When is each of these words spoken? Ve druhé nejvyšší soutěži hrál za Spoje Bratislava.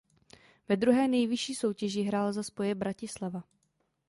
Ve 0.69 0.75
druhé 0.77 1.07
nejvyšší 1.07 1.55
soutěži 1.55 2.01
hrál 2.01 2.33
za 2.33 2.43
Spoje 2.43 2.75
Bratislava. 2.75 3.43